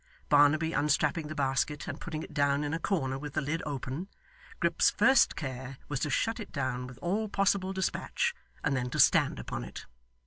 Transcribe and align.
Barnaby 0.29 0.73
unstrapping 0.73 1.27
the 1.27 1.35
basket 1.35 1.87
and 1.87 2.01
putting 2.01 2.23
it 2.23 2.33
down 2.33 2.63
in 2.63 2.73
a 2.73 2.79
corner 2.79 3.19
with 3.19 3.33
the 3.35 3.39
lid 3.41 3.61
open, 3.67 4.07
Grip's 4.59 4.89
first 4.89 5.35
care 5.35 5.77
was 5.89 5.99
to 5.99 6.09
shut 6.09 6.39
it 6.39 6.51
down 6.51 6.87
with 6.87 6.97
all 7.03 7.29
possible 7.29 7.71
despatch, 7.71 8.33
and 8.63 8.75
then 8.75 8.89
to 8.89 8.99
stand 8.99 9.37
upon 9.37 9.63
it. 9.63 9.85